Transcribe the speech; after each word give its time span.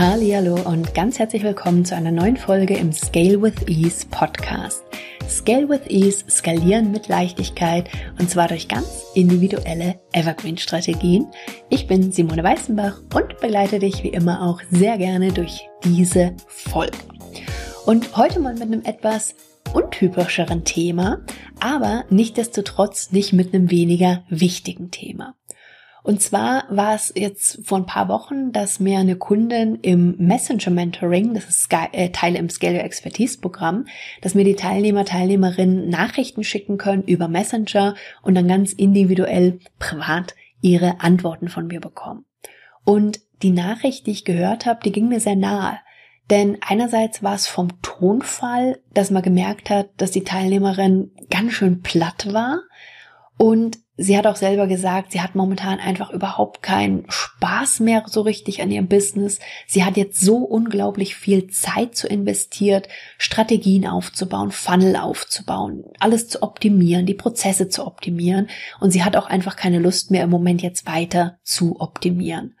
Hallo 0.00 0.54
und 0.64 0.94
ganz 0.94 1.18
herzlich 1.18 1.42
willkommen 1.42 1.84
zu 1.84 1.96
einer 1.96 2.12
neuen 2.12 2.36
Folge 2.36 2.76
im 2.76 2.92
Scale 2.92 3.42
with 3.42 3.66
Ease 3.66 4.06
Podcast. 4.08 4.84
Scale 5.28 5.68
with 5.68 5.88
Ease, 5.88 6.24
skalieren 6.30 6.92
mit 6.92 7.08
Leichtigkeit 7.08 7.90
und 8.16 8.30
zwar 8.30 8.46
durch 8.46 8.68
ganz 8.68 9.06
individuelle 9.16 9.98
Evergreen-Strategien. 10.12 11.26
Ich 11.68 11.88
bin 11.88 12.12
Simone 12.12 12.44
Weißenbach 12.44 13.00
und 13.12 13.40
begleite 13.40 13.80
dich 13.80 14.04
wie 14.04 14.10
immer 14.10 14.40
auch 14.48 14.60
sehr 14.70 14.98
gerne 14.98 15.32
durch 15.32 15.68
diese 15.82 16.32
Folge. 16.46 16.96
Und 17.84 18.16
heute 18.16 18.38
mal 18.38 18.54
mit 18.54 18.62
einem 18.62 18.84
etwas 18.84 19.34
untypischeren 19.74 20.62
Thema, 20.62 21.22
aber 21.58 22.04
nichtdestotrotz 22.08 23.10
nicht 23.10 23.32
mit 23.32 23.52
einem 23.52 23.72
weniger 23.72 24.22
wichtigen 24.28 24.92
Thema. 24.92 25.34
Und 26.08 26.22
zwar 26.22 26.64
war 26.70 26.94
es 26.94 27.12
jetzt 27.14 27.60
vor 27.66 27.76
ein 27.76 27.84
paar 27.84 28.08
Wochen, 28.08 28.50
dass 28.50 28.80
mir 28.80 28.98
eine 28.98 29.16
Kundin 29.16 29.74
im 29.82 30.16
Messenger 30.16 30.70
Mentoring, 30.70 31.34
das 31.34 31.44
ist 31.50 31.68
äh, 31.70 32.08
Teil 32.08 32.34
im 32.34 32.48
Scale 32.48 32.78
Your 32.78 32.84
Expertise 32.84 33.38
Programm, 33.38 33.84
dass 34.22 34.34
mir 34.34 34.44
die 34.44 34.54
Teilnehmer, 34.54 35.04
Teilnehmerinnen 35.04 35.90
Nachrichten 35.90 36.44
schicken 36.44 36.78
können 36.78 37.02
über 37.02 37.28
Messenger 37.28 37.94
und 38.22 38.34
dann 38.34 38.48
ganz 38.48 38.72
individuell 38.72 39.58
privat 39.78 40.34
ihre 40.62 41.02
Antworten 41.02 41.50
von 41.50 41.66
mir 41.66 41.78
bekommen. 41.78 42.24
Und 42.86 43.20
die 43.42 43.50
Nachricht, 43.50 44.06
die 44.06 44.12
ich 44.12 44.24
gehört 44.24 44.64
habe, 44.64 44.80
die 44.82 44.92
ging 44.92 45.08
mir 45.08 45.20
sehr 45.20 45.36
nahe. 45.36 45.78
Denn 46.30 46.56
einerseits 46.66 47.22
war 47.22 47.34
es 47.34 47.46
vom 47.46 47.82
Tonfall, 47.82 48.80
dass 48.94 49.10
man 49.10 49.22
gemerkt 49.22 49.68
hat, 49.68 49.90
dass 49.98 50.12
die 50.12 50.24
Teilnehmerin 50.24 51.10
ganz 51.28 51.52
schön 51.52 51.82
platt 51.82 52.32
war 52.32 52.62
und 53.36 53.76
Sie 54.00 54.16
hat 54.16 54.28
auch 54.28 54.36
selber 54.36 54.68
gesagt, 54.68 55.10
sie 55.10 55.20
hat 55.20 55.34
momentan 55.34 55.80
einfach 55.80 56.10
überhaupt 56.12 56.62
keinen 56.62 57.04
Spaß 57.08 57.80
mehr 57.80 58.04
so 58.06 58.20
richtig 58.20 58.62
an 58.62 58.70
ihrem 58.70 58.86
Business. 58.86 59.40
Sie 59.66 59.84
hat 59.84 59.96
jetzt 59.96 60.20
so 60.20 60.36
unglaublich 60.36 61.16
viel 61.16 61.48
Zeit 61.48 61.96
zu 61.96 62.06
investiert, 62.06 62.88
Strategien 63.18 63.88
aufzubauen, 63.88 64.52
Funnel 64.52 64.94
aufzubauen, 64.94 65.82
alles 65.98 66.28
zu 66.28 66.44
optimieren, 66.44 67.06
die 67.06 67.14
Prozesse 67.14 67.68
zu 67.68 67.84
optimieren. 67.84 68.48
Und 68.78 68.92
sie 68.92 69.02
hat 69.02 69.16
auch 69.16 69.26
einfach 69.26 69.56
keine 69.56 69.80
Lust 69.80 70.12
mehr 70.12 70.22
im 70.22 70.30
Moment 70.30 70.62
jetzt 70.62 70.86
weiter 70.86 71.40
zu 71.42 71.80
optimieren. 71.80 72.54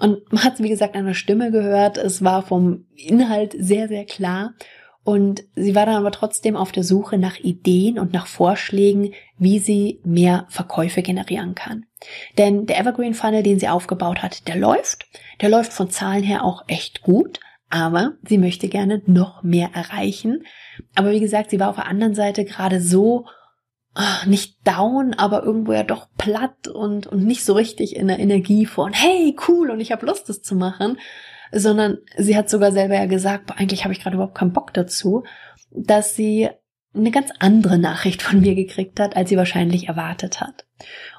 Und 0.00 0.32
man 0.32 0.42
hat 0.42 0.60
wie 0.60 0.68
gesagt, 0.68 0.96
an 0.96 1.06
der 1.06 1.14
Stimme 1.14 1.52
gehört. 1.52 1.96
Es 1.96 2.24
war 2.24 2.42
vom 2.42 2.86
Inhalt 2.96 3.54
sehr, 3.56 3.86
sehr 3.86 4.04
klar. 4.04 4.54
Und 5.04 5.42
sie 5.56 5.74
war 5.74 5.86
dann 5.86 5.96
aber 5.96 6.12
trotzdem 6.12 6.56
auf 6.56 6.70
der 6.70 6.84
Suche 6.84 7.18
nach 7.18 7.38
Ideen 7.38 7.98
und 7.98 8.12
nach 8.12 8.26
Vorschlägen, 8.26 9.14
wie 9.36 9.58
sie 9.58 10.00
mehr 10.04 10.46
Verkäufe 10.48 11.02
generieren 11.02 11.54
kann. 11.56 11.86
Denn 12.38 12.66
der 12.66 12.78
Evergreen 12.78 13.14
Funnel, 13.14 13.42
den 13.42 13.58
sie 13.58 13.68
aufgebaut 13.68 14.22
hat, 14.22 14.46
der 14.46 14.56
läuft. 14.56 15.06
Der 15.40 15.48
läuft 15.48 15.72
von 15.72 15.90
Zahlen 15.90 16.22
her 16.22 16.44
auch 16.44 16.64
echt 16.68 17.02
gut. 17.02 17.40
Aber 17.68 18.12
sie 18.28 18.38
möchte 18.38 18.68
gerne 18.68 19.02
noch 19.06 19.42
mehr 19.42 19.70
erreichen. 19.72 20.44
Aber 20.94 21.10
wie 21.10 21.20
gesagt, 21.20 21.50
sie 21.50 21.58
war 21.58 21.70
auf 21.70 21.76
der 21.76 21.86
anderen 21.86 22.14
Seite 22.14 22.44
gerade 22.44 22.80
so 22.80 23.26
ah, 23.94 24.24
nicht 24.26 24.56
down, 24.64 25.14
aber 25.14 25.42
irgendwo 25.42 25.72
ja 25.72 25.82
doch 25.82 26.08
platt 26.16 26.68
und, 26.68 27.06
und 27.06 27.24
nicht 27.24 27.44
so 27.44 27.54
richtig 27.54 27.96
in 27.96 28.08
der 28.08 28.18
Energie 28.18 28.66
von, 28.66 28.92
hey, 28.92 29.36
cool, 29.48 29.70
und 29.70 29.80
ich 29.80 29.92
habe 29.92 30.06
Lust, 30.06 30.28
das 30.28 30.42
zu 30.42 30.54
machen, 30.54 30.98
sondern 31.52 31.98
sie 32.16 32.36
hat 32.36 32.50
sogar 32.50 32.72
selber 32.72 32.94
ja 32.94 33.06
gesagt, 33.06 33.46
boah, 33.46 33.58
eigentlich 33.58 33.84
habe 33.84 33.92
ich 33.92 34.00
gerade 34.00 34.16
überhaupt 34.16 34.36
keinen 34.36 34.52
Bock 34.52 34.72
dazu, 34.72 35.24
dass 35.70 36.14
sie 36.14 36.48
eine 36.94 37.10
ganz 37.10 37.30
andere 37.38 37.78
Nachricht 37.78 38.22
von 38.22 38.40
mir 38.40 38.54
gekriegt 38.54 39.00
hat, 39.00 39.16
als 39.16 39.30
sie 39.30 39.36
wahrscheinlich 39.36 39.88
erwartet 39.88 40.40
hat. 40.40 40.66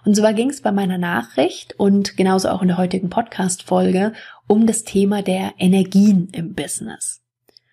Und 0.06 0.16
so 0.16 0.24
ging 0.34 0.50
es 0.50 0.62
bei 0.62 0.72
meiner 0.72 0.98
Nachricht 0.98 1.80
und 1.80 2.18
genauso 2.18 2.50
auch 2.50 2.62
in 2.62 2.68
der 2.68 2.78
heutigen 2.78 3.10
Podcast-Folge 3.10 4.14
um 4.48 4.68
das 4.68 4.84
Thema 4.84 5.24
der 5.24 5.54
Energien 5.58 6.30
im 6.32 6.54
Business. 6.54 7.22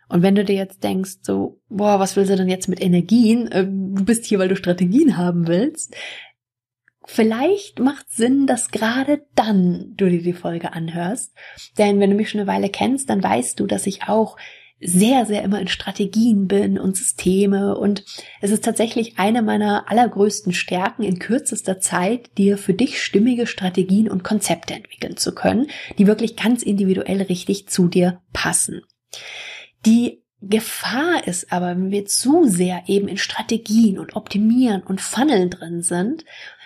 Und 0.08 0.22
wenn 0.22 0.34
du 0.34 0.44
dir 0.44 0.56
jetzt 0.56 0.82
denkst, 0.82 1.18
so, 1.22 1.60
boah, 1.68 2.00
was 2.00 2.16
will 2.16 2.26
sie 2.26 2.36
denn 2.36 2.48
jetzt 2.48 2.68
mit 2.68 2.82
Energien? 2.82 3.50
Äh, 3.52 3.64
du 3.64 4.04
bist 4.04 4.24
hier, 4.24 4.38
weil 4.38 4.48
du 4.48 4.56
Strategien 4.56 5.16
haben 5.16 5.46
willst. 5.46 5.94
Vielleicht 7.12 7.80
macht 7.80 8.08
Sinn, 8.08 8.46
dass 8.46 8.70
gerade 8.70 9.26
dann 9.34 9.94
du 9.96 10.08
dir 10.08 10.22
die 10.22 10.32
Folge 10.32 10.72
anhörst. 10.74 11.34
Denn 11.76 11.98
wenn 11.98 12.10
du 12.10 12.14
mich 12.14 12.30
schon 12.30 12.40
eine 12.40 12.46
Weile 12.46 12.68
kennst, 12.68 13.10
dann 13.10 13.20
weißt 13.20 13.58
du, 13.58 13.66
dass 13.66 13.88
ich 13.88 14.04
auch 14.04 14.36
sehr, 14.78 15.26
sehr 15.26 15.42
immer 15.42 15.60
in 15.60 15.66
Strategien 15.66 16.46
bin 16.46 16.78
und 16.78 16.96
Systeme 16.96 17.76
und 17.76 18.04
es 18.40 18.52
ist 18.52 18.64
tatsächlich 18.64 19.18
eine 19.18 19.42
meiner 19.42 19.90
allergrößten 19.90 20.52
Stärken, 20.52 21.02
in 21.02 21.18
kürzester 21.18 21.80
Zeit 21.80 22.30
dir 22.38 22.56
für 22.56 22.74
dich 22.74 23.02
stimmige 23.02 23.48
Strategien 23.48 24.08
und 24.08 24.22
Konzepte 24.22 24.74
entwickeln 24.74 25.16
zu 25.16 25.34
können, 25.34 25.66
die 25.98 26.06
wirklich 26.06 26.36
ganz 26.36 26.62
individuell 26.62 27.22
richtig 27.22 27.68
zu 27.68 27.88
dir 27.88 28.22
passen. 28.32 28.82
Die 29.84 30.22
Gefahr 30.42 31.26
ist 31.26 31.52
aber, 31.52 31.70
wenn 31.70 31.90
wir 31.90 32.06
zu 32.06 32.46
sehr 32.46 32.84
eben 32.86 33.08
in 33.08 33.18
Strategien 33.18 33.98
und 33.98 34.14
Optimieren 34.14 34.82
und 34.82 35.00
Funneln 35.00 35.50
drin 35.50 35.82
sind, 35.82 36.24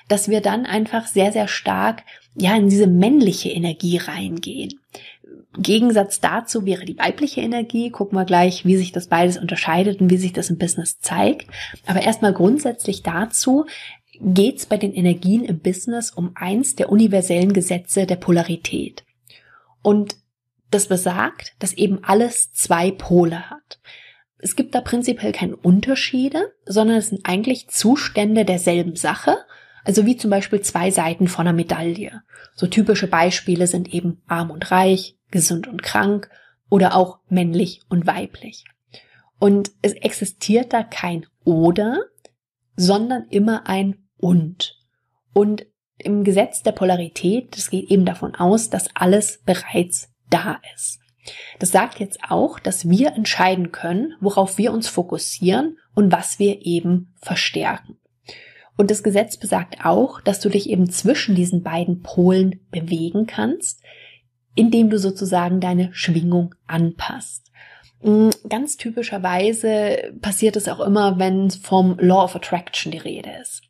dass 0.09 0.29
wir 0.29 0.41
dann 0.41 0.67
einfach 0.67 1.07
sehr, 1.07 1.33
sehr 1.33 1.49
stark 1.49 2.03
ja 2.35 2.57
in 2.57 2.69
diese 2.69 2.87
männliche 2.87 3.51
Energie 3.51 3.97
reingehen. 3.99 4.81
Gegensatz 5.57 6.21
dazu 6.21 6.67
wäre 6.67 6.85
die 6.85 6.99
weibliche 6.99 7.41
Energie. 7.41 7.91
Gucken 7.91 8.19
wir 8.19 8.25
gleich, 8.25 8.65
wie 8.65 8.77
sich 8.77 8.93
das 8.93 9.07
beides 9.07 9.39
unterscheidet 9.39 10.01
und 10.01 10.11
wie 10.11 10.17
sich 10.17 10.33
das 10.33 10.51
im 10.51 10.59
Business 10.59 10.99
zeigt. 10.99 11.49
Aber 11.87 12.03
erstmal 12.03 12.33
grundsätzlich 12.33 13.03
dazu 13.03 13.67
geht 14.21 14.59
es 14.59 14.67
bei 14.67 14.77
den 14.77 14.93
Energien 14.93 15.45
im 15.45 15.61
Business 15.61 16.11
um 16.11 16.33
eins 16.35 16.77
der 16.77 16.91
universellen 16.91 17.53
Gesetze 17.53 18.07
der 18.07 18.17
Polarität. 18.17 19.05
Und 19.83 20.17
das 20.71 20.89
besagt, 20.89 21.55
dass 21.61 21.73
eben 21.73 22.03
alles 22.03 22.53
zwei 22.53 22.91
Pole 22.91 23.51
hat. 23.51 23.79
Es 24.39 24.57
gibt 24.57 24.75
da 24.75 24.81
prinzipiell 24.81 25.33
keine 25.33 25.57
Unterschiede, 25.57 26.53
sondern 26.67 26.97
es 26.97 27.09
sind 27.09 27.27
eigentlich 27.27 27.69
Zustände 27.69 28.45
derselben 28.45 28.97
Sache, 28.97 29.37
also 29.85 30.07
wie 30.07 30.17
zum 30.17 30.31
Beispiel 30.31 30.61
zwei 30.63 30.91
Seiten 30.91 31.29
von 31.29 31.47
einer 31.47 31.57
Medaille. 31.57 32.23
So 32.55 32.67
typische 32.67 33.07
Beispiele 33.07 33.67
sind 33.67 33.93
eben 33.93 34.23
arm 34.27 34.51
und 34.51 34.71
reich, 34.71 35.17
gesund 35.31 35.67
und 35.67 35.83
krank 35.83 36.31
oder 36.71 36.97
auch 36.97 37.19
männlich 37.29 37.83
und 37.89 38.07
weiblich. 38.07 38.65
Und 39.39 39.71
es 39.83 39.93
existiert 39.93 40.73
da 40.73 40.83
kein 40.83 41.27
oder, 41.45 42.01
sondern 42.77 43.27
immer 43.29 43.67
ein 43.69 44.07
und. 44.17 44.79
Und 45.33 45.67
im 45.99 46.25
Gesetz 46.25 46.63
der 46.63 46.73
Polarität, 46.73 47.57
das 47.57 47.71
geht 47.71 47.91
eben 47.91 48.05
davon 48.05 48.35
aus, 48.35 48.71
dass 48.71 48.89
alles 48.95 49.43
bereits 49.45 50.09
da 50.31 50.61
ist. 50.75 51.01
Das 51.59 51.71
sagt 51.71 52.01
jetzt 52.01 52.19
auch, 52.29 52.59
dass 52.59 52.89
wir 52.89 53.13
entscheiden 53.13 53.73
können, 53.73 54.15
worauf 54.21 54.59
wir 54.59 54.73
uns 54.73 54.89
fokussieren 54.89 55.79
und 55.95 56.13
was 56.13 56.39
wir 56.39 56.65
eben 56.65 57.15
verstärken. 57.21 57.99
Und 58.77 58.91
das 58.91 59.03
Gesetz 59.03 59.37
besagt 59.37 59.85
auch, 59.85 60.21
dass 60.21 60.41
du 60.41 60.49
dich 60.49 60.69
eben 60.69 60.91
zwischen 60.91 61.35
diesen 61.35 61.63
beiden 61.63 62.03
Polen 62.03 62.61
bewegen 62.71 63.27
kannst, 63.27 63.83
indem 64.55 64.91
du 64.91 64.99
sozusagen 64.99 65.61
deine 65.61 65.93
Schwingung 65.93 66.55
anpasst. 66.67 67.51
Mm, 68.03 68.31
ganz 68.49 68.77
typischerweise 68.77 70.13
passiert 70.21 70.57
es 70.57 70.69
auch 70.69 70.81
immer, 70.81 71.19
wenn 71.19 71.51
vom 71.51 71.97
Law 71.99 72.25
of 72.25 72.37
Attraction 72.37 72.93
die 72.93 72.99
Rede 72.99 73.31
ist. 73.41 73.63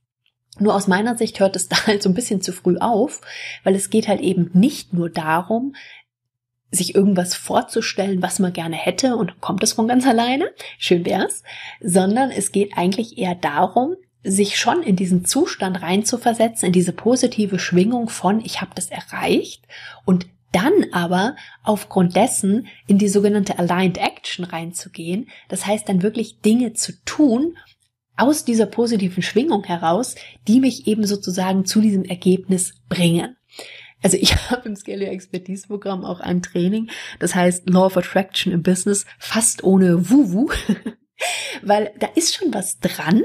Nur 0.59 0.75
aus 0.75 0.87
meiner 0.87 1.17
Sicht 1.17 1.41
hört 1.41 1.57
es 1.57 1.69
da 1.69 1.87
halt 1.87 2.03
so 2.03 2.09
ein 2.09 2.15
bisschen 2.15 2.41
zu 2.41 2.53
früh 2.53 2.79
auf, 2.79 3.21
weil 3.63 3.75
es 3.75 3.91
geht 3.91 4.09
halt 4.09 4.21
eben 4.21 4.51
nicht 4.53 4.93
nur 4.93 5.11
darum, 5.11 5.75
sich 6.71 6.95
irgendwas 6.95 7.37
vorzustellen, 7.37 8.23
was 8.23 8.41
man 8.41 8.53
gerne 8.53 8.77
hätte 8.77 9.17
und 9.17 9.41
kommt 9.41 9.63
es 9.63 9.75
von 9.75 9.87
ganz 9.87 10.07
alleine, 10.07 10.51
schön 10.79 11.07
wär's, 11.07 11.45
sondern 11.81 12.33
es 12.33 12.51
geht 12.51 12.77
eigentlich 12.77 13.17
eher 13.17 13.37
darum, 13.37 13.95
sich 14.25 14.59
schon 14.59 14.83
in 14.83 14.97
diesen 14.97 15.25
Zustand 15.25 15.83
reinzuversetzen, 15.83 16.67
in 16.67 16.73
diese 16.73 16.93
positive 16.93 17.59
Schwingung 17.59 18.09
von 18.09 18.41
ich 18.41 18.61
habe 18.61 18.73
das 18.75 18.87
erreicht 18.91 19.63
und 20.05 20.27
dann 20.53 20.87
aber 20.93 21.37
aufgrund 21.63 22.17
dessen 22.17 22.69
in 22.87 22.99
die 22.99 23.09
sogenannte 23.09 23.59
Aligned 23.59 23.99
Action 23.99 24.45
reinzugehen, 24.45 25.29
das 25.49 25.67
heißt 25.67 25.89
dann 25.89 26.03
wirklich 26.03 26.41
Dinge 26.41 26.73
zu 26.75 26.93
tun 27.05 27.57
aus 28.17 28.45
dieser 28.45 28.67
positiven 28.67 29.23
Schwingung 29.23 29.65
heraus, 29.65 30.15
die 30.47 30.61
mich 30.61 30.87
eben 30.87 31.05
sozusagen 31.07 31.65
zu 31.65 31.81
diesem 31.81 32.05
Ergebnis 32.05 32.75
bringen. 32.89 33.37
Also 34.03 34.17
ich 34.17 34.37
habe 34.51 34.69
im 34.69 34.77
Scale 34.77 35.07
Your 35.07 35.13
Expertise 35.13 35.67
Programm 35.67 36.05
auch 36.05 36.21
ein 36.21 36.41
Training, 36.43 36.89
das 37.19 37.35
heißt 37.35 37.69
Law 37.69 37.87
of 37.87 37.97
Attraction 37.97 38.53
im 38.53 38.63
Business, 38.63 39.07
fast 39.19 39.65
ohne 39.65 40.09
Wuhu. 40.09 40.51
Weil 41.63 41.93
da 41.99 42.09
ist 42.15 42.35
schon 42.35 42.53
was 42.53 42.79
dran, 42.79 43.23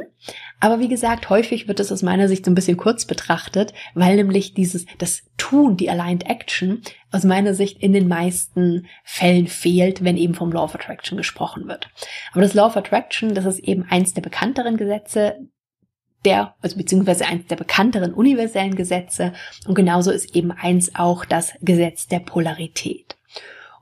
aber 0.60 0.80
wie 0.80 0.90
gesagt, 0.90 1.30
häufig 1.30 1.68
wird 1.68 1.80
es 1.80 1.92
aus 1.92 2.02
meiner 2.02 2.28
Sicht 2.28 2.46
so 2.46 2.52
ein 2.52 2.56
bisschen 2.56 2.78
kurz 2.78 3.06
betrachtet, 3.06 3.74
weil 3.94 4.18
nämlich 4.18 4.54
dieses, 4.54 4.86
das 4.98 5.24
Tun, 5.38 5.78
die 5.78 5.90
Aligned 5.90 6.30
Action 6.30 6.82
aus 7.12 7.24
meiner 7.24 7.54
Sicht 7.54 7.82
in 7.82 7.94
den 7.94 8.08
meisten 8.08 8.88
Fällen 9.04 9.48
fehlt, 9.48 10.04
wenn 10.04 10.18
eben 10.18 10.36
vom 10.36 10.52
Law 10.52 10.66
of 10.66 10.76
Attraction 10.76 11.18
gesprochen 11.18 11.68
wird. 11.68 11.90
Aber 12.32 12.42
das 12.42 12.54
Law 12.54 12.68
of 12.68 12.78
Attraction, 12.78 13.34
das 13.34 13.46
ist 13.46 13.60
eben 13.60 13.86
eins 13.90 14.14
der 14.14 14.22
bekannteren 14.22 14.76
Gesetze, 14.76 15.38
der, 16.26 16.56
also 16.62 16.76
beziehungsweise 16.78 17.26
eins 17.26 17.48
der 17.48 17.56
bekannteren 17.56 18.14
universellen 18.14 18.76
Gesetze 18.76 19.34
und 19.66 19.76
genauso 19.76 20.12
ist 20.12 20.36
eben 20.36 20.52
eins 20.52 20.94
auch 20.96 21.24
das 21.24 21.54
Gesetz 21.62 22.08
der 22.08 22.20
Polarität. 22.20 23.16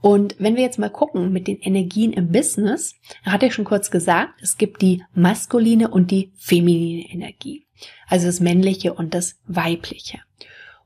Und 0.02 0.36
wenn 0.40 0.56
wir 0.56 0.64
jetzt 0.64 0.80
mal 0.80 0.90
gucken 0.90 1.32
mit 1.32 1.48
den 1.48 1.60
Energien 1.60 2.14
im 2.14 2.32
Business, 2.32 2.96
hatte 3.24 3.48
ich 3.48 3.54
schon 3.54 3.66
kurz 3.66 3.92
gesagt, 3.92 4.42
es 4.42 4.58
gibt 4.58 4.82
die 4.82 5.04
maskuline 5.14 5.90
und 5.90 6.12
die 6.12 6.32
feminine 6.38 7.10
Energie. 7.10 7.66
Also 8.08 8.28
das 8.28 8.40
männliche 8.40 8.94
und 8.94 9.14
das 9.14 9.40
weibliche. 9.46 10.20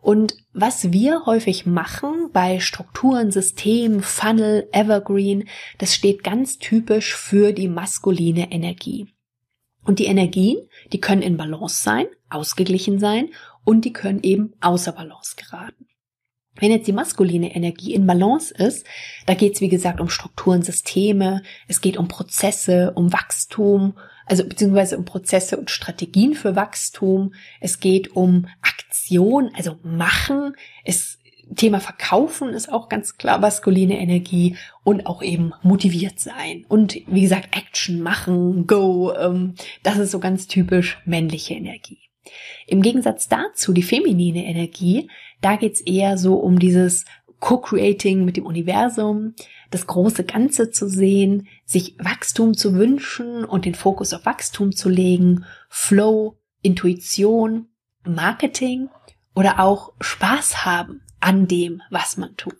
Und 0.01 0.35
was 0.51 0.91
wir 0.91 1.25
häufig 1.27 1.65
machen 1.67 2.29
bei 2.33 2.59
Strukturen, 2.59 3.31
Systemen, 3.31 4.01
Funnel, 4.01 4.67
Evergreen, 4.71 5.47
das 5.77 5.93
steht 5.93 6.23
ganz 6.23 6.57
typisch 6.57 7.15
für 7.15 7.53
die 7.53 7.67
maskuline 7.67 8.51
Energie. 8.51 9.07
Und 9.83 9.99
die 9.99 10.05
Energien, 10.05 10.57
die 10.91 10.99
können 10.99 11.21
in 11.21 11.37
Balance 11.37 11.83
sein, 11.83 12.07
ausgeglichen 12.29 12.99
sein 12.99 13.29
und 13.63 13.85
die 13.85 13.93
können 13.93 14.23
eben 14.23 14.53
außer 14.59 14.91
Balance 14.91 15.35
geraten. 15.35 15.85
Wenn 16.59 16.71
jetzt 16.71 16.87
die 16.87 16.93
maskuline 16.93 17.55
Energie 17.55 17.93
in 17.93 18.05
Balance 18.05 18.53
ist, 18.53 18.85
da 19.25 19.33
geht 19.33 19.55
es 19.55 19.61
wie 19.61 19.69
gesagt 19.69 20.01
um 20.01 20.09
Strukturen, 20.09 20.61
Systeme, 20.61 21.43
es 21.67 21.81
geht 21.81 21.97
um 21.97 22.07
Prozesse, 22.07 22.91
um 22.95 23.13
Wachstum, 23.13 23.93
also 24.25 24.45
beziehungsweise 24.45 24.97
um 24.97 25.05
Prozesse 25.05 25.57
und 25.57 25.71
Strategien 25.71 26.33
für 26.33 26.55
Wachstum, 26.55 27.33
es 27.59 27.79
geht 27.79 28.15
um 28.15 28.47
Aktion, 28.61 29.51
also 29.55 29.77
machen, 29.83 30.55
es 30.83 31.19
Thema 31.55 31.79
Verkaufen 31.79 32.49
ist 32.49 32.71
auch 32.71 32.87
ganz 32.89 33.17
klar 33.17 33.39
maskuline 33.39 33.99
Energie 33.99 34.55
und 34.83 35.05
auch 35.05 35.21
eben 35.21 35.53
motiviert 35.63 36.19
sein. 36.19 36.65
Und 36.67 36.95
wie 37.07 37.21
gesagt, 37.21 37.55
Action 37.55 38.01
machen, 38.01 38.67
go, 38.67 39.13
ähm, 39.13 39.55
das 39.83 39.97
ist 39.97 40.11
so 40.11 40.19
ganz 40.19 40.47
typisch 40.47 40.99
männliche 41.05 41.55
Energie. 41.55 42.00
Im 42.67 42.81
Gegensatz 42.81 43.27
dazu 43.27 43.73
die 43.73 43.83
feminine 43.83 44.45
Energie, 44.45 45.09
da 45.41 45.55
geht's 45.55 45.81
eher 45.81 46.17
so 46.17 46.35
um 46.35 46.59
dieses 46.59 47.05
Co-Creating 47.39 48.23
mit 48.23 48.37
dem 48.37 48.45
Universum, 48.45 49.33
das 49.71 49.87
große 49.87 50.23
Ganze 50.23 50.69
zu 50.69 50.87
sehen, 50.87 51.47
sich 51.65 51.95
Wachstum 51.97 52.55
zu 52.55 52.75
wünschen 52.75 53.43
und 53.43 53.65
den 53.65 53.75
Fokus 53.75 54.13
auf 54.13 54.25
Wachstum 54.25 54.75
zu 54.75 54.89
legen, 54.89 55.45
Flow, 55.67 56.37
Intuition, 56.61 57.67
Marketing 58.03 58.89
oder 59.35 59.59
auch 59.59 59.93
Spaß 59.99 60.65
haben 60.65 61.01
an 61.19 61.47
dem, 61.47 61.81
was 61.89 62.17
man 62.17 62.35
tut. 62.37 62.55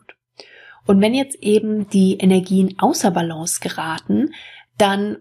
Und 0.88 1.00
wenn 1.00 1.14
jetzt 1.14 1.36
eben 1.42 1.88
die 1.90 2.18
Energien 2.18 2.76
außer 2.80 3.12
Balance 3.12 3.60
geraten, 3.60 4.34
dann 4.78 5.18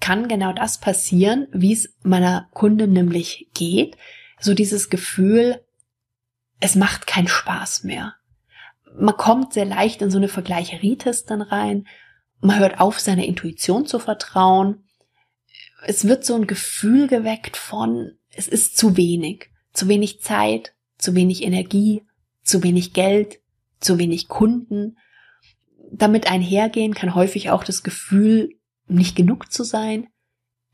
kann 0.00 0.28
genau 0.28 0.52
das 0.52 0.78
passieren, 0.78 1.46
wie 1.52 1.72
es 1.72 1.94
meiner 2.02 2.48
Kundin 2.52 2.92
nämlich 2.92 3.48
geht. 3.54 3.96
So 4.40 4.54
dieses 4.54 4.88
Gefühl, 4.88 5.62
es 6.58 6.74
macht 6.74 7.06
keinen 7.06 7.28
Spaß 7.28 7.84
mehr. 7.84 8.14
Man 8.98 9.16
kommt 9.16 9.52
sehr 9.52 9.66
leicht 9.66 10.02
in 10.02 10.10
so 10.10 10.18
eine 10.18 10.28
Vergleicheritis 10.28 11.24
dann 11.24 11.42
rein. 11.42 11.86
Man 12.40 12.58
hört 12.58 12.80
auf, 12.80 12.98
seiner 12.98 13.24
Intuition 13.24 13.86
zu 13.86 13.98
vertrauen. 13.98 14.84
Es 15.86 16.06
wird 16.06 16.24
so 16.24 16.34
ein 16.34 16.46
Gefühl 16.46 17.06
geweckt 17.06 17.56
von, 17.56 18.12
es 18.34 18.48
ist 18.48 18.76
zu 18.76 18.96
wenig. 18.96 19.50
Zu 19.72 19.88
wenig 19.88 20.20
Zeit, 20.20 20.74
zu 20.98 21.14
wenig 21.14 21.44
Energie, 21.44 22.04
zu 22.42 22.62
wenig 22.62 22.92
Geld, 22.92 23.40
zu 23.78 23.98
wenig 23.98 24.28
Kunden. 24.28 24.96
Damit 25.92 26.30
einhergehen 26.30 26.94
kann 26.94 27.14
häufig 27.14 27.50
auch 27.50 27.62
das 27.62 27.82
Gefühl, 27.82 28.59
nicht 28.90 29.16
genug 29.16 29.52
zu 29.52 29.64
sein, 29.64 30.08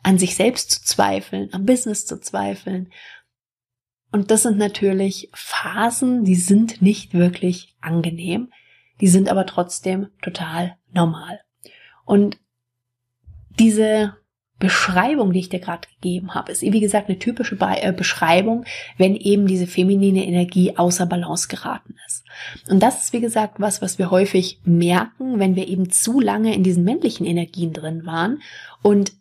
an 0.02 0.18
sich 0.18 0.36
selbst 0.36 0.70
zu 0.70 0.82
zweifeln, 0.82 1.52
am 1.52 1.66
Business 1.66 2.06
zu 2.06 2.20
zweifeln. 2.20 2.92
Und 4.12 4.30
das 4.30 4.44
sind 4.44 4.58
natürlich 4.58 5.30
Phasen, 5.34 6.24
die 6.24 6.36
sind 6.36 6.80
nicht 6.80 7.12
wirklich 7.12 7.76
angenehm, 7.80 8.52
die 9.00 9.08
sind 9.08 9.28
aber 9.28 9.46
trotzdem 9.46 10.08
total 10.22 10.76
normal. 10.92 11.40
Und 12.04 12.38
diese 13.58 14.16
Beschreibung, 14.58 15.32
die 15.32 15.40
ich 15.40 15.48
dir 15.50 15.60
gerade 15.60 15.86
gegeben 15.88 16.34
habe, 16.34 16.52
ist 16.52 16.62
wie 16.62 16.80
gesagt 16.80 17.08
eine 17.08 17.18
typische 17.18 17.56
Be 17.56 17.82
äh, 17.82 17.92
Beschreibung, 17.92 18.64
wenn 18.96 19.14
eben 19.14 19.46
diese 19.46 19.66
feminine 19.66 20.26
Energie 20.26 20.76
außer 20.76 21.04
Balance 21.04 21.48
geraten 21.48 21.94
ist. 22.06 22.24
Und 22.70 22.82
das 22.82 23.02
ist 23.02 23.12
wie 23.12 23.20
gesagt 23.20 23.54
was, 23.58 23.82
was 23.82 23.98
wir 23.98 24.10
häufig 24.10 24.60
merken, 24.64 25.38
wenn 25.38 25.56
wir 25.56 25.68
eben 25.68 25.90
zu 25.90 26.20
lange 26.20 26.54
in 26.54 26.62
diesen 26.62 26.84
männlichen 26.84 27.26
Energien 27.26 27.72
drin 27.72 28.06
waren 28.06 28.40
und 28.82 29.12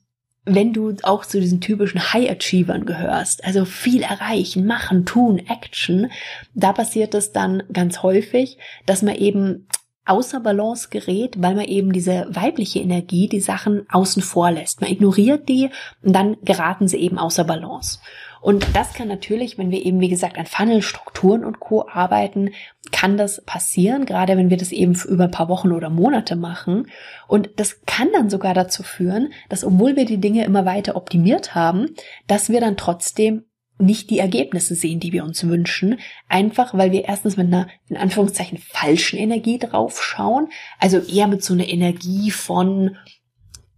wenn 0.46 0.74
du 0.74 0.96
auch 1.02 1.26
zu 1.26 1.42
diesen 1.42 1.60
typischen 1.60 2.14
High 2.14 2.30
Achievern 2.30 2.86
gehörst, 2.86 3.44
also 3.44 3.66
viel 3.66 4.04
erreichen, 4.04 4.66
machen, 4.68 5.06
tun, 5.06 5.40
Action, 5.40 6.12
da 6.54 6.72
passiert 6.72 7.16
es 7.16 7.32
dann 7.32 7.64
ganz 7.74 8.04
häufig, 8.04 8.60
dass 8.86 9.02
man 9.02 9.16
eben 9.16 9.68
außer 10.06 10.40
Balance 10.40 10.90
gerät, 10.90 11.36
weil 11.42 11.56
man 11.56 11.66
eben 11.66 11.92
diese 11.92 12.28
weibliche 12.30 12.80
Energie, 12.80 13.28
die 13.28 13.40
Sachen 13.40 13.86
außen 13.90 14.22
vor 14.22 14.52
lässt. 14.52 14.82
Man 14.82 14.92
ignoriert 14.92 15.50
die 15.50 15.70
und 16.04 16.14
dann 16.14 16.38
geraten 16.44 16.88
sie 16.88 16.98
eben 16.98 17.18
außer 17.18 17.44
Balance. 17.44 18.00
Und 18.46 18.76
das 18.76 18.94
kann 18.94 19.08
natürlich, 19.08 19.58
wenn 19.58 19.72
wir 19.72 19.84
eben, 19.84 20.02
wie 20.02 20.08
gesagt, 20.08 20.38
an 20.38 20.46
Funnelstrukturen 20.46 21.44
und 21.44 21.60
Co. 21.60 21.88
arbeiten, 21.92 22.52
kann 22.92 23.18
das 23.18 23.44
passieren, 23.44 24.06
gerade 24.06 24.38
wenn 24.38 24.52
wir 24.52 24.58
das 24.58 24.72
eben 24.72 24.94
für 24.94 25.08
über 25.08 25.24
ein 25.24 25.32
paar 25.32 25.50
Wochen 25.50 25.72
oder 25.72 25.90
Monate 25.90 26.36
machen. 26.36 26.92
Und 27.28 27.50
das 27.56 27.82
kann 27.88 28.10
dann 28.14 28.30
sogar 28.30 28.54
dazu 28.54 28.84
führen, 28.84 29.34
dass 29.50 29.64
obwohl 29.64 29.96
wir 29.96 30.06
die 30.06 30.20
Dinge 30.20 30.46
immer 30.46 30.64
weiter 30.64 30.96
optimiert 30.96 31.56
haben, 31.56 31.96
dass 32.28 32.50
wir 32.50 32.62
dann 32.62 32.78
trotzdem 32.78 33.46
nicht 33.78 34.10
die 34.10 34.20
Ergebnisse 34.20 34.76
sehen, 34.76 35.00
die 35.00 35.12
wir 35.12 35.24
uns 35.24 35.46
wünschen, 35.48 36.00
einfach 36.30 36.74
weil 36.74 36.92
wir 36.92 37.06
erstens 37.06 37.38
mit 37.38 37.48
einer 37.48 37.68
in 37.90 37.98
Anführungszeichen 37.98 38.58
falschen 38.58 39.20
Energie 39.20 39.60
draufschauen, 39.60 40.48
also 40.80 41.00
eher 41.00 41.28
mit 41.28 41.44
so 41.44 41.54
einer 41.54 41.68
Energie 41.68 42.32
von 42.32 42.98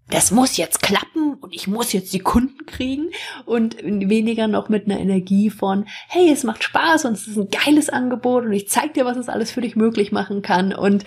das 0.09 0.31
muss 0.31 0.55
jetzt 0.55 0.81
klappen 0.81 1.33
und 1.33 1.53
ich 1.53 1.67
muss 1.67 1.91
jetzt 1.91 2.13
die 2.13 2.19
Kunden 2.19 2.65
kriegen. 2.65 3.09
Und 3.45 3.75
weniger 3.83 4.47
noch 4.47 4.69
mit 4.69 4.85
einer 4.85 4.99
Energie 4.99 5.49
von 5.49 5.85
hey, 6.07 6.31
es 6.31 6.43
macht 6.43 6.63
Spaß 6.63 7.05
und 7.05 7.13
es 7.13 7.27
ist 7.27 7.37
ein 7.37 7.49
geiles 7.49 7.89
Angebot 7.89 8.45
und 8.45 8.53
ich 8.53 8.69
zeig 8.69 8.93
dir, 8.93 9.05
was 9.05 9.17
es 9.17 9.29
alles 9.29 9.51
für 9.51 9.61
dich 9.61 9.75
möglich 9.75 10.11
machen 10.11 10.41
kann. 10.41 10.73
Und 10.73 11.03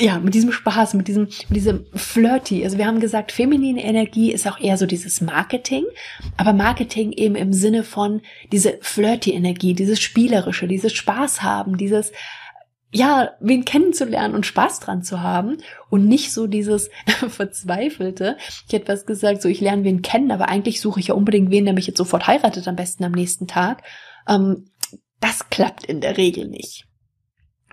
ja, 0.00 0.18
mit 0.18 0.34
diesem 0.34 0.50
Spaß, 0.50 0.94
mit 0.94 1.06
diesem, 1.06 1.28
mit 1.48 1.56
diesem 1.56 1.86
Flirty. 1.94 2.64
Also 2.64 2.78
wir 2.78 2.86
haben 2.86 2.98
gesagt, 2.98 3.30
feminine 3.30 3.84
Energie 3.84 4.32
ist 4.32 4.46
auch 4.48 4.58
eher 4.58 4.76
so 4.76 4.86
dieses 4.86 5.20
Marketing, 5.20 5.84
aber 6.36 6.52
Marketing 6.52 7.12
eben 7.12 7.36
im 7.36 7.52
Sinne 7.52 7.84
von 7.84 8.20
diese 8.50 8.78
flirty 8.80 9.32
Energie, 9.32 9.72
dieses 9.74 10.00
spielerische, 10.00 10.66
dieses 10.66 10.92
Spaß 10.92 11.42
haben, 11.42 11.78
dieses 11.78 12.10
ja, 12.90 13.32
wen 13.40 13.64
kennenzulernen 13.64 14.36
und 14.36 14.46
Spaß 14.46 14.78
dran 14.78 15.02
zu 15.02 15.20
haben 15.20 15.58
und 15.90 16.06
nicht 16.06 16.32
so 16.32 16.46
dieses 16.46 16.90
verzweifelte. 17.28 18.36
Ich 18.68 18.72
hätte 18.72 18.86
was 18.86 19.04
gesagt, 19.04 19.42
so 19.42 19.48
ich 19.48 19.60
lerne 19.60 19.82
wen 19.82 20.00
kennen, 20.00 20.30
aber 20.30 20.48
eigentlich 20.48 20.80
suche 20.80 21.00
ich 21.00 21.08
ja 21.08 21.14
unbedingt 21.14 21.50
wen, 21.50 21.64
der 21.64 21.74
mich 21.74 21.88
jetzt 21.88 21.98
sofort 21.98 22.28
heiratet 22.28 22.68
am 22.68 22.76
besten 22.76 23.02
am 23.02 23.10
nächsten 23.10 23.48
Tag. 23.48 23.82
Ähm, 24.28 24.66
das 25.18 25.50
klappt 25.50 25.84
in 25.84 26.00
der 26.00 26.16
Regel 26.16 26.46
nicht. 26.46 26.86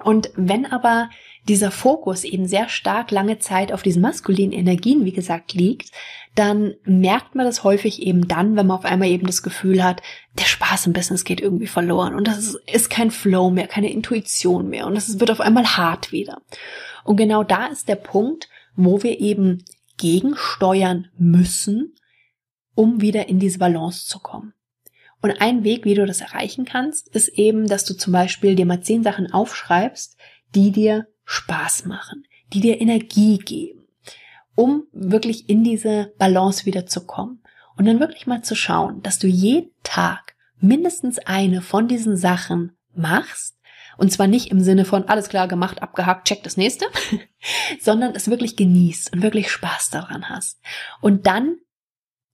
Und 0.03 0.31
wenn 0.35 0.65
aber 0.65 1.09
dieser 1.47 1.71
Fokus 1.71 2.23
eben 2.23 2.47
sehr 2.47 2.69
stark 2.69 3.11
lange 3.11 3.39
Zeit 3.39 3.71
auf 3.71 3.81
diesen 3.81 4.01
maskulinen 4.01 4.51
Energien, 4.51 5.05
wie 5.05 5.11
gesagt, 5.11 5.53
liegt, 5.53 5.91
dann 6.35 6.75
merkt 6.83 7.35
man 7.35 7.45
das 7.45 7.63
häufig 7.63 8.01
eben 8.01 8.27
dann, 8.27 8.55
wenn 8.55 8.67
man 8.67 8.77
auf 8.77 8.85
einmal 8.85 9.09
eben 9.09 9.25
das 9.25 9.43
Gefühl 9.43 9.83
hat, 9.83 10.01
der 10.37 10.45
Spaß 10.45 10.87
im 10.87 10.93
Business 10.93 11.23
geht 11.23 11.41
irgendwie 11.41 11.67
verloren 11.67 12.15
und 12.15 12.27
das 12.27 12.37
ist, 12.37 12.59
ist 12.71 12.89
kein 12.89 13.11
Flow 13.11 13.49
mehr, 13.49 13.67
keine 13.67 13.91
Intuition 13.91 14.69
mehr 14.69 14.85
und 14.85 14.95
es 14.95 15.19
wird 15.19 15.31
auf 15.31 15.41
einmal 15.41 15.65
hart 15.65 16.11
wieder. 16.11 16.41
Und 17.03 17.17
genau 17.17 17.43
da 17.43 17.67
ist 17.67 17.89
der 17.89 17.95
Punkt, 17.95 18.47
wo 18.75 19.01
wir 19.03 19.19
eben 19.19 19.65
gegensteuern 19.97 21.09
müssen, 21.17 21.95
um 22.75 23.01
wieder 23.01 23.27
in 23.27 23.39
diese 23.39 23.59
Balance 23.59 24.07
zu 24.07 24.19
kommen. 24.19 24.53
Und 25.21 25.39
ein 25.41 25.63
Weg, 25.63 25.85
wie 25.85 25.93
du 25.93 26.05
das 26.05 26.21
erreichen 26.21 26.65
kannst, 26.65 27.07
ist 27.09 27.29
eben, 27.29 27.67
dass 27.67 27.85
du 27.85 27.95
zum 27.95 28.13
Beispiel 28.13 28.55
dir 28.55 28.65
mal 28.65 28.81
zehn 28.81 29.03
Sachen 29.03 29.31
aufschreibst, 29.31 30.17
die 30.55 30.71
dir 30.71 31.07
Spaß 31.31 31.85
machen, 31.85 32.25
die 32.53 32.59
dir 32.59 32.81
Energie 32.81 33.37
geben, 33.37 33.87
um 34.55 34.83
wirklich 34.91 35.49
in 35.49 35.63
diese 35.63 36.13
Balance 36.17 36.65
wieder 36.65 36.85
zu 36.85 37.05
kommen. 37.05 37.41
Und 37.77 37.85
dann 37.85 37.99
wirklich 37.99 38.27
mal 38.27 38.43
zu 38.43 38.53
schauen, 38.53 39.01
dass 39.01 39.17
du 39.17 39.27
jeden 39.27 39.71
Tag 39.81 40.35
mindestens 40.59 41.19
eine 41.19 41.61
von 41.61 41.87
diesen 41.87 42.17
Sachen 42.17 42.73
machst. 42.93 43.57
Und 43.97 44.11
zwar 44.11 44.27
nicht 44.27 44.51
im 44.51 44.61
Sinne 44.61 44.85
von 44.85 45.05
alles 45.05 45.29
klar 45.29 45.47
gemacht, 45.47 45.81
abgehakt, 45.81 46.27
check 46.27 46.43
das 46.43 46.57
nächste, 46.57 46.85
sondern 47.79 48.13
es 48.13 48.29
wirklich 48.29 48.55
genießt 48.55 49.13
und 49.13 49.21
wirklich 49.21 49.49
Spaß 49.49 49.89
daran 49.89 50.29
hast. 50.29 50.59
Und 50.99 51.27
dann 51.27 51.57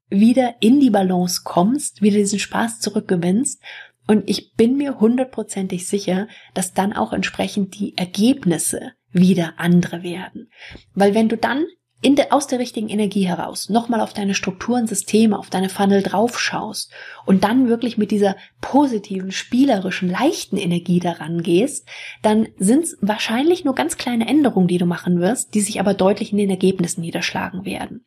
wieder 0.10 0.56
in 0.60 0.80
die 0.80 0.89
Balance 0.89 1.42
kommst, 1.44 2.01
wieder 2.01 2.18
diesen 2.18 2.39
Spaß 2.39 2.80
zurückgewinnst. 2.80 3.62
Und 4.08 4.30
ich 4.30 4.54
bin 4.54 4.78
mir 4.78 5.00
hundertprozentig 5.00 5.88
sicher, 5.88 6.28
dass 6.54 6.74
dann 6.74 6.94
auch 6.94 7.14
entsprechend 7.14 7.78
die 7.78 7.98
Ergebnisse 7.98 8.94
wieder 9.12 9.56
andere 9.58 10.04
werden. 10.04 10.50
Weil 10.94 11.14
wenn 11.14 11.30
du 11.30 11.38
dann 11.38 11.66
de, 12.04 12.30
aus 12.30 12.48
der 12.48 12.60
richtigen 12.60 12.90
Energie 12.90 13.28
heraus 13.28 13.70
nochmal 13.70 14.02
auf 14.02 14.14
deine 14.14 14.36
Strukturen, 14.36 14.88
Systeme, 14.88 15.38
auf 15.38 15.50
deine 15.50 15.70
Funnel 15.70 16.04
drauf 16.04 16.40
schaust 16.40 16.92
und 17.26 17.44
dann 17.44 17.68
wirklich 17.68 17.98
mit 17.98 18.12
dieser 18.12 18.36
positiven, 18.62 19.32
spielerischen, 19.32 20.10
leichten 20.10 20.58
Energie 20.58 21.00
daran 21.00 21.42
gehst, 21.42 21.88
dann 22.22 22.48
sind 22.58 22.86
es 22.86 22.98
wahrscheinlich 23.02 23.66
nur 23.66 23.76
ganz 23.76 23.98
kleine 23.98 24.28
Änderungen, 24.28 24.68
die 24.68 24.78
du 24.78 24.86
machen 24.86 25.20
wirst, 25.20 25.54
die 25.54 25.62
sich 25.62 25.80
aber 25.80 25.94
deutlich 25.94 26.32
in 26.32 26.38
den 26.38 26.50
Ergebnissen 26.50 27.02
niederschlagen 27.02 27.66
werden. 27.66 28.06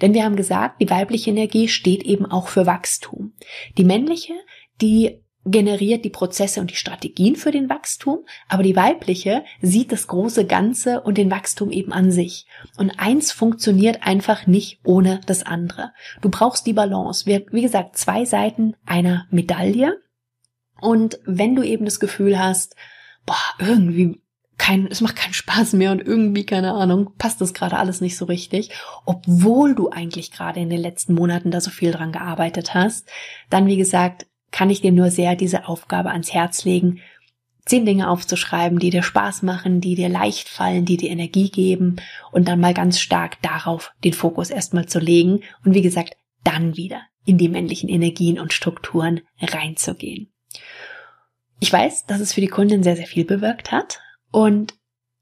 Denn 0.00 0.14
wir 0.14 0.24
haben 0.24 0.36
gesagt, 0.36 0.80
die 0.80 0.90
weibliche 0.90 1.30
Energie 1.30 1.68
steht 1.68 2.02
eben 2.02 2.26
auch 2.26 2.48
für 2.48 2.66
Wachstum. 2.66 3.32
Die 3.78 3.84
männliche, 3.84 4.34
die 4.80 5.20
generiert 5.44 6.04
die 6.04 6.10
Prozesse 6.10 6.60
und 6.60 6.70
die 6.70 6.76
Strategien 6.76 7.36
für 7.36 7.50
den 7.50 7.70
Wachstum, 7.70 8.26
aber 8.48 8.62
die 8.62 8.76
weibliche 8.76 9.44
sieht 9.62 9.90
das 9.90 10.06
große 10.06 10.46
Ganze 10.46 11.00
und 11.00 11.16
den 11.16 11.30
Wachstum 11.30 11.70
eben 11.70 11.92
an 11.92 12.10
sich. 12.10 12.46
Und 12.76 12.98
eins 12.98 13.32
funktioniert 13.32 14.06
einfach 14.06 14.46
nicht 14.46 14.80
ohne 14.84 15.20
das 15.26 15.42
andere. 15.42 15.92
Du 16.20 16.28
brauchst 16.28 16.66
die 16.66 16.74
Balance. 16.74 17.26
Wie 17.26 17.62
gesagt, 17.62 17.96
zwei 17.96 18.24
Seiten 18.24 18.76
einer 18.84 19.26
Medaille. 19.30 19.98
Und 20.80 21.18
wenn 21.24 21.54
du 21.54 21.62
eben 21.62 21.84
das 21.84 22.00
Gefühl 22.00 22.38
hast, 22.38 22.76
boah, 23.24 23.36
irgendwie 23.58 24.20
kein, 24.60 24.88
es 24.88 25.00
macht 25.00 25.16
keinen 25.16 25.32
Spaß 25.32 25.72
mehr 25.72 25.90
und 25.90 26.06
irgendwie, 26.06 26.44
keine 26.44 26.74
Ahnung, 26.74 27.12
passt 27.16 27.40
das 27.40 27.54
gerade 27.54 27.78
alles 27.78 28.02
nicht 28.02 28.18
so 28.18 28.26
richtig, 28.26 28.70
obwohl 29.06 29.74
du 29.74 29.88
eigentlich 29.88 30.32
gerade 30.32 30.60
in 30.60 30.68
den 30.68 30.80
letzten 30.80 31.14
Monaten 31.14 31.50
da 31.50 31.62
so 31.62 31.70
viel 31.70 31.92
dran 31.92 32.12
gearbeitet 32.12 32.74
hast, 32.74 33.08
dann 33.48 33.66
wie 33.66 33.78
gesagt, 33.78 34.26
kann 34.50 34.70
ich 34.70 34.80
dir 34.80 34.92
nur 34.92 35.10
sehr 35.10 35.36
diese 35.36 35.68
Aufgabe 35.68 36.10
ans 36.10 36.32
Herz 36.32 36.64
legen, 36.64 37.00
zehn 37.66 37.86
Dinge 37.86 38.08
aufzuschreiben, 38.08 38.78
die 38.78 38.90
dir 38.90 39.02
Spaß 39.02 39.42
machen, 39.42 39.80
die 39.80 39.94
dir 39.94 40.08
leicht 40.08 40.48
fallen, 40.48 40.84
die 40.84 40.96
dir 40.96 41.10
Energie 41.10 41.50
geben 41.50 41.96
und 42.32 42.48
dann 42.48 42.60
mal 42.60 42.74
ganz 42.74 43.00
stark 43.00 43.40
darauf 43.42 43.92
den 44.02 44.12
Fokus 44.12 44.50
erstmal 44.50 44.86
zu 44.86 44.98
legen 44.98 45.40
und 45.64 45.74
wie 45.74 45.82
gesagt, 45.82 46.16
dann 46.42 46.76
wieder 46.76 47.02
in 47.24 47.38
die 47.38 47.48
männlichen 47.48 47.88
Energien 47.88 48.40
und 48.40 48.52
Strukturen 48.52 49.20
reinzugehen. 49.40 50.32
Ich 51.60 51.72
weiß, 51.72 52.06
dass 52.06 52.20
es 52.20 52.32
für 52.32 52.40
die 52.40 52.48
Kundin 52.48 52.82
sehr, 52.82 52.96
sehr 52.96 53.06
viel 53.06 53.24
bewirkt 53.24 53.70
hat 53.70 54.00
und 54.32 54.74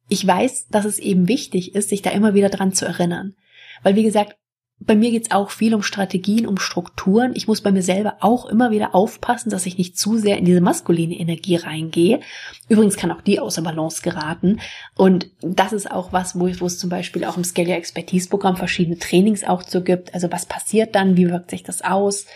ich 0.09 0.27
weiß, 0.27 0.69
dass 0.69 0.85
es 0.85 0.99
eben 0.99 1.29
wichtig 1.29 1.75
ist, 1.75 1.91
sich 1.91 2.01
da 2.01 2.11
immer 2.11 2.33
wieder 2.35 2.49
dran 2.49 2.73
zu 2.73 2.87
erinnern. 2.87 3.35
Weil 3.83 3.95
wie 3.95 4.05
gesagt, 4.05 4.37
bei 4.81 4.95
mir 4.95 5.11
geht's 5.11 5.33
auch 5.33 5.51
viel 5.51 5.75
um 5.75 5.83
Strategien, 5.83 6.47
um 6.47 6.57
Strukturen. 6.57 7.33
Ich 7.35 7.49
muss 7.49 7.63
bei 7.63 7.73
mir 7.73 7.83
selber 7.83 8.19
auch 8.21 8.47
immer 8.47 8.71
wieder 8.71 8.95
aufpassen, 8.95 9.51
dass 9.51 9.67
ich 9.67 9.77
nicht 9.77 9.99
zu 9.99 10.17
sehr 10.19 10.39
in 10.39 10.45
diese 10.45 10.61
maskuline 10.61 11.19
Energie 11.19 11.57
reingehe. 11.57 12.21
Übrigens 12.69 12.97
kann 12.97 13.11
auch 13.11 13.21
die 13.21 13.41
außer 13.41 13.63
Balance 13.63 14.03
geraten. 14.03 14.61
Und 14.95 15.31
das 15.41 15.73
ist 15.73 15.91
auch 15.91 16.13
was, 16.13 16.39
wo, 16.39 16.47
es 16.47 16.79
zum 16.79 16.91
Beispiel 16.91 17.25
auch 17.25 17.37
im 17.37 17.45
Scale 17.45 17.75
Expertise 17.75 18.29
Programm 18.29 18.57
verschiedene 18.57 18.99
Trainings 18.99 19.43
auch 19.43 19.65
zu 19.65 19.83
gibt. 19.83 20.15
Also 20.15 20.31
was 20.31 20.47
passiert 20.47 20.95
dann? 20.95 21.17
Wie 21.17 21.29
wirkt 21.29 21.51
sich 21.51 21.65
das 21.65 21.83
aus? 21.83 22.27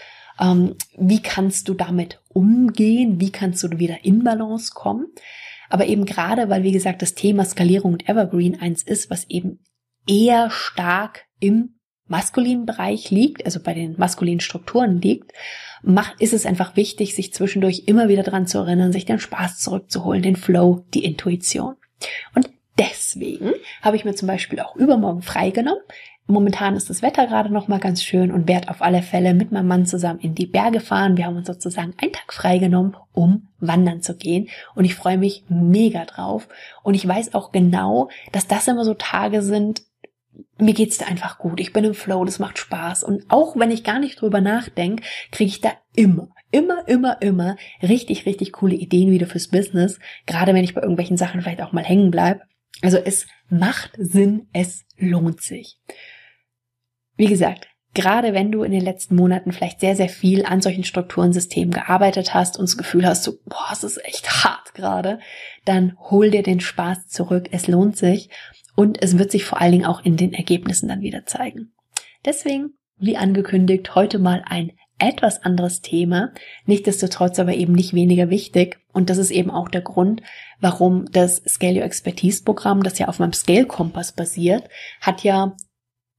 Ähm, 0.41 0.75
wie 0.99 1.23
kannst 1.23 1.69
du 1.69 1.75
damit 1.75 2.21
umgehen? 2.29 3.21
Wie 3.21 3.31
kannst 3.31 3.63
du 3.63 3.79
wieder 3.79 4.05
in 4.05 4.25
Balance 4.25 4.73
kommen? 4.75 5.07
Aber 5.71 5.87
eben 5.87 6.05
gerade, 6.07 6.51
weil 6.51 6.65
wie 6.65 6.73
gesagt 6.73 7.03
das 7.03 7.15
Thema 7.15 7.45
Skalierung 7.45 7.93
und 7.93 8.09
Evergreen 8.09 8.61
eins 8.61 8.83
ist, 8.83 9.11
was 9.11 9.31
eben 9.31 9.61
eher 10.07 10.51
stark 10.51 11.27
im 11.39 11.77
maskulinen 12.12 12.66
Bereich 12.66 13.11
liegt, 13.11 13.45
also 13.45 13.59
bei 13.61 13.73
den 13.73 13.97
maskulinen 13.99 14.40
Strukturen 14.40 15.00
liegt, 15.00 15.33
macht, 15.83 16.21
ist 16.21 16.35
es 16.35 16.47
einfach 16.47 16.76
wichtig, 16.76 17.14
sich 17.14 17.33
zwischendurch 17.33 17.85
immer 17.87 18.09
wieder 18.09 18.23
dran 18.23 18.47
zu 18.47 18.59
erinnern, 18.59 18.92
sich 18.92 19.07
den 19.07 19.19
Spaß 19.19 19.59
zurückzuholen, 19.59 20.23
den 20.23 20.37
Flow, 20.37 20.85
die 20.92 21.04
Intuition. 21.04 21.75
Und 22.35 22.50
deswegen 22.78 23.52
habe 23.81 23.97
ich 23.97 24.04
mir 24.04 24.14
zum 24.14 24.28
Beispiel 24.28 24.61
auch 24.61 24.76
übermorgen 24.76 25.23
freigenommen. 25.23 25.83
Momentan 26.26 26.76
ist 26.76 26.90
das 26.90 27.02
Wetter 27.02 27.26
gerade 27.26 27.52
noch 27.52 27.66
mal 27.66 27.81
ganz 27.81 28.02
schön 28.02 28.31
und 28.31 28.47
werde 28.47 28.69
auf 28.69 28.83
alle 28.83 29.02
Fälle 29.02 29.33
mit 29.33 29.50
meinem 29.50 29.66
Mann 29.66 29.87
zusammen 29.87 30.21
in 30.21 30.35
die 30.35 30.47
Berge 30.47 30.81
fahren. 30.81 31.16
Wir 31.16 31.25
haben 31.26 31.37
uns 31.37 31.47
sozusagen 31.47 31.95
einen 31.97 32.12
Tag 32.12 32.33
freigenommen, 32.33 32.95
um 33.12 33.49
wandern 33.59 34.02
zu 34.02 34.16
gehen 34.16 34.49
und 34.75 34.85
ich 34.85 34.95
freue 34.95 35.19
mich 35.19 35.45
mega 35.49 36.04
drauf 36.04 36.49
und 36.83 36.95
ich 36.95 37.09
weiß 37.09 37.35
auch 37.35 37.52
genau, 37.52 38.09
dass 38.33 38.47
das 38.47 38.69
immer 38.69 38.85
so 38.85 38.95
Tage 38.95 39.42
sind, 39.42 39.83
mir 40.59 40.75
geht's 40.75 40.99
da 40.99 41.07
einfach 41.07 41.39
gut. 41.39 41.61
Ich 41.61 41.73
bin 41.73 41.85
im 41.85 41.95
Flow, 41.95 42.25
das 42.25 42.39
macht 42.39 42.59
Spaß. 42.59 43.05
Und 43.05 43.25
auch 43.29 43.57
wenn 43.57 43.71
ich 43.71 43.85
gar 43.85 43.99
nicht 43.99 44.21
drüber 44.21 44.41
nachdenke, 44.41 45.03
kriege 45.31 45.49
ich 45.49 45.61
da 45.61 45.73
immer, 45.95 46.29
immer, 46.51 46.87
immer, 46.89 47.21
immer 47.21 47.57
richtig, 47.83 48.27
richtig 48.27 48.53
coole 48.53 48.75
Ideen 48.75 49.11
wieder 49.11 49.27
fürs 49.27 49.49
Business. 49.49 49.99
Gerade 50.27 50.55
wenn 50.55 50.65
ich 50.65 50.75
bei 50.75 50.81
irgendwelchen 50.81 51.17
Sachen 51.17 51.43
vielleicht 51.43 51.62
auch 51.62 51.73
mal 51.73 51.85
hängen 51.85 52.11
bleib. 52.11 52.43
Also 52.81 52.99
es 52.99 53.27
macht 53.49 53.93
Sinn, 53.99 54.49
es 54.53 54.85
lohnt 54.97 55.43
sich. 55.43 55.79
Wie 57.17 57.27
gesagt, 57.27 57.69
gerade 57.95 58.33
wenn 58.33 58.51
du 58.51 58.62
in 58.62 58.73
den 58.73 58.81
letzten 58.81 59.17
Monaten 59.17 59.53
vielleicht 59.53 59.81
sehr, 59.81 59.97
sehr 59.97 60.09
viel 60.09 60.45
an 60.47 60.62
solchen 60.62 60.85
Strukturensystemen 60.85 61.73
gearbeitet 61.73 62.33
hast 62.33 62.59
und 62.59 62.69
das 62.69 62.79
Gefühl 62.79 63.07
hast, 63.07 63.25
so, 63.25 63.39
boah, 63.45 63.69
es 63.73 63.85
ist 63.85 64.03
echt 64.05 64.45
hart 64.45 64.75
gerade, 64.75 65.19
dann 65.65 65.97
hol 66.11 66.31
dir 66.31 66.43
den 66.43 66.61
Spaß 66.61 67.09
zurück. 67.09 67.49
Es 67.53 67.67
lohnt 67.67 67.97
sich. 67.97 68.31
Und 68.75 69.02
es 69.02 69.19
wird 69.19 69.31
sich 69.31 69.45
vor 69.45 69.61
allen 69.61 69.73
Dingen 69.73 69.87
auch 69.87 70.05
in 70.05 70.17
den 70.17 70.33
Ergebnissen 70.33 70.88
dann 70.88 71.00
wieder 71.00 71.26
zeigen. 71.26 71.73
Deswegen, 72.25 72.75
wie 72.97 73.17
angekündigt, 73.17 73.95
heute 73.95 74.19
mal 74.19 74.43
ein 74.47 74.73
etwas 74.99 75.43
anderes 75.43 75.81
Thema, 75.81 76.33
nichtsdestotrotz 76.64 77.38
aber 77.41 77.55
eben 77.55 77.73
nicht 77.73 77.93
weniger 77.93 78.31
wichtig. 78.31 78.79
Und 78.93 79.11
das 79.11 79.19
ist 79.19 79.31
eben 79.31 79.50
auch 79.50 79.69
der 79.69 79.81
Grund, 79.81 80.23
warum 80.61 81.07
das 81.11 81.43
Scale 81.49 81.81
Your 81.81 81.85
Expertise 81.85 82.45
Programm, 82.45 82.83
das 82.83 82.99
ja 82.99 83.09
auf 83.09 83.19
meinem 83.19 83.33
Scale 83.33 83.67
Kompass 83.67 84.12
basiert, 84.12 84.69
hat 85.00 85.25
ja, 85.25 85.57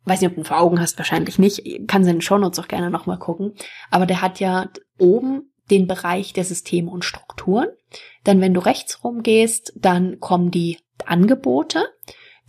weiß 0.06 0.20
nicht, 0.20 0.32
ob 0.32 0.36
du 0.36 0.44
vor 0.44 0.60
Augen 0.60 0.82
hast, 0.82 0.98
wahrscheinlich 0.98 1.40
nicht, 1.40 1.88
kann 1.88 2.04
seine 2.04 2.22
Shownotes 2.22 2.60
auch 2.60 2.68
gerne 2.68 2.90
nochmal 2.90 3.20
gucken, 3.20 3.54
aber 3.90 4.06
der 4.06 4.22
hat 4.22 4.42
ja 4.42 4.70
oben 5.00 5.54
den 5.72 5.88
Bereich 5.88 6.34
der 6.34 6.44
Systeme 6.44 6.92
und 6.92 7.06
Strukturen. 7.06 7.68
Dann, 8.26 8.42
wenn 8.42 8.54
du 8.54 8.60
rechts 8.60 9.04
rumgehst, 9.04 9.74
dann 9.78 10.20
kommen 10.20 10.52
die 10.52 10.80
Angebote. 11.06 11.86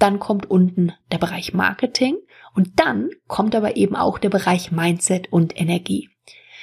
Dann 0.04 0.18
kommt 0.18 0.50
unten 0.50 0.92
der 1.10 1.16
Bereich 1.16 1.54
Marketing 1.54 2.18
und 2.54 2.78
dann 2.78 3.08
kommt 3.26 3.54
aber 3.54 3.78
eben 3.78 3.96
auch 3.96 4.18
der 4.18 4.28
Bereich 4.28 4.70
Mindset 4.70 5.32
und 5.32 5.58
Energie. 5.58 6.10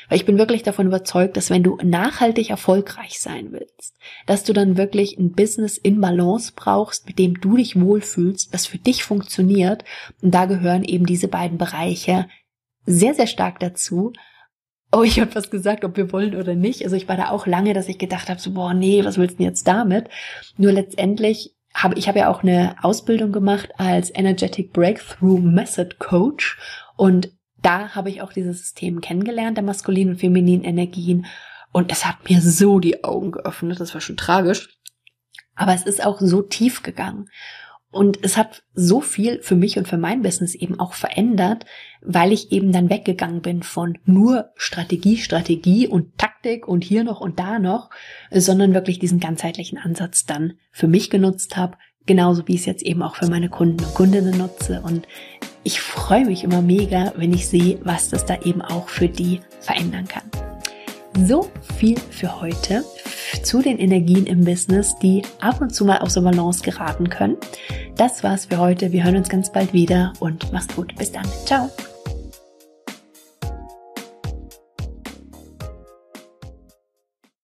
Weil 0.07 0.19
ich 0.19 0.27
bin 0.27 0.37
wirklich 0.37 0.61
davon 0.61 0.85
überzeugt, 0.85 1.37
dass 1.37 1.49
wenn 1.49 1.63
du 1.63 1.75
nachhaltig 1.81 2.51
erfolgreich 2.51 3.19
sein 3.19 3.51
willst, 3.51 3.97
dass 4.27 4.43
du 4.43 4.53
dann 4.53 4.77
wirklich 4.77 5.17
ein 5.17 5.31
Business 5.31 5.79
in 5.79 5.99
Balance 5.99 6.53
brauchst, 6.55 7.07
mit 7.07 7.17
dem 7.17 7.41
du 7.41 7.57
dich 7.57 7.81
wohlfühlst, 7.81 8.53
das 8.53 8.67
für 8.67 8.77
dich 8.77 9.03
funktioniert. 9.03 9.85
Und 10.21 10.35
da 10.35 10.45
gehören 10.45 10.83
eben 10.83 11.07
diese 11.07 11.27
beiden 11.27 11.57
Bereiche 11.57 12.27
sehr, 12.85 13.15
sehr 13.15 13.25
stark 13.25 13.59
dazu. 13.59 14.13
Oh, 14.91 15.01
ich 15.01 15.19
habe 15.19 15.33
was 15.33 15.49
gesagt, 15.49 15.83
ob 15.83 15.97
wir 15.97 16.11
wollen 16.11 16.35
oder 16.35 16.53
nicht. 16.53 16.83
Also 16.83 16.95
ich 16.95 17.09
war 17.09 17.17
da 17.17 17.29
auch 17.31 17.47
lange, 17.47 17.73
dass 17.73 17.89
ich 17.89 17.97
gedacht 17.97 18.29
habe, 18.29 18.39
so, 18.39 18.51
boah, 18.51 18.75
nee, 18.75 19.03
was 19.03 19.17
willst 19.17 19.33
du 19.33 19.37
denn 19.37 19.47
jetzt 19.47 19.67
damit? 19.67 20.09
Nur 20.57 20.73
letztendlich 20.73 21.55
habe 21.73 21.97
ich 21.97 22.07
habe 22.07 22.19
ja 22.19 22.29
auch 22.29 22.43
eine 22.43 22.75
Ausbildung 22.81 23.31
gemacht 23.31 23.69
als 23.77 24.13
Energetic 24.13 24.73
Breakthrough 24.73 25.39
Method 25.39 25.95
Coach. 25.99 26.57
Und 26.95 27.31
da 27.61 27.89
habe 27.95 28.09
ich 28.09 28.21
auch 28.21 28.33
dieses 28.33 28.59
System 28.59 29.01
kennengelernt 29.01 29.57
der 29.57 29.63
maskulinen 29.63 30.13
und 30.13 30.19
femininen 30.19 30.63
Energien. 30.63 31.25
Und 31.71 31.91
es 31.91 32.05
hat 32.05 32.29
mir 32.29 32.41
so 32.41 32.79
die 32.79 33.03
Augen 33.03 33.31
geöffnet, 33.31 33.79
das 33.79 33.93
war 33.93 34.01
schon 34.01 34.17
tragisch, 34.17 34.77
aber 35.55 35.73
es 35.73 35.83
ist 35.83 36.03
auch 36.03 36.19
so 36.19 36.41
tief 36.41 36.83
gegangen 36.83 37.29
und 37.91 38.19
es 38.23 38.37
hat 38.37 38.63
so 38.73 39.01
viel 39.01 39.41
für 39.41 39.55
mich 39.55 39.77
und 39.77 39.87
für 39.87 39.97
mein 39.97 40.21
Business 40.21 40.55
eben 40.55 40.79
auch 40.79 40.93
verändert, 40.93 41.65
weil 42.01 42.31
ich 42.31 42.51
eben 42.51 42.71
dann 42.71 42.89
weggegangen 42.89 43.41
bin 43.41 43.63
von 43.63 43.97
nur 44.05 44.49
Strategie, 44.55 45.17
Strategie 45.17 45.87
und 45.87 46.17
Taktik 46.17 46.67
und 46.67 46.83
hier 46.85 47.03
noch 47.03 47.19
und 47.19 47.37
da 47.39 47.59
noch, 47.59 47.89
sondern 48.31 48.73
wirklich 48.73 48.99
diesen 48.99 49.19
ganzheitlichen 49.19 49.77
Ansatz 49.77 50.25
dann 50.25 50.53
für 50.71 50.87
mich 50.87 51.09
genutzt 51.09 51.57
habe, 51.57 51.77
genauso 52.05 52.47
wie 52.47 52.55
ich 52.55 52.61
es 52.61 52.65
jetzt 52.65 52.83
eben 52.83 53.03
auch 53.03 53.15
für 53.15 53.29
meine 53.29 53.49
Kunden 53.49 53.83
und 53.83 53.93
Kundinnen 53.93 54.37
nutze. 54.37 54.81
Und 54.81 55.05
ich 55.63 55.81
freue 55.81 56.25
mich 56.25 56.45
immer 56.45 56.61
mega, 56.61 57.11
wenn 57.17 57.33
ich 57.33 57.47
sehe, 57.47 57.79
was 57.83 58.09
das 58.09 58.25
da 58.25 58.39
eben 58.41 58.61
auch 58.61 58.87
für 58.87 59.09
die 59.09 59.41
verändern 59.59 60.07
kann. 60.07 60.50
So 61.27 61.51
viel 61.77 61.99
für 61.99 62.41
heute 62.41 62.83
zu 63.43 63.61
den 63.61 63.77
Energien 63.77 64.25
im 64.25 64.43
Business, 64.43 64.95
die 65.01 65.21
ab 65.39 65.61
und 65.61 65.73
zu 65.73 65.85
mal 65.85 65.99
aus 65.99 66.15
der 66.15 66.21
Balance 66.21 66.63
geraten 66.63 67.09
können. 67.09 67.37
Das 67.95 68.23
war's 68.23 68.45
für 68.45 68.57
heute. 68.57 68.91
Wir 68.91 69.03
hören 69.03 69.17
uns 69.17 69.29
ganz 69.29 69.51
bald 69.51 69.73
wieder 69.73 70.13
und 70.19 70.51
mach's 70.51 70.67
gut. 70.75 70.95
Bis 70.95 71.11
dann. 71.11 71.25
Ciao. 71.45 71.69